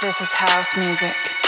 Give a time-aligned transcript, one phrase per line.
[0.00, 1.39] This is house music.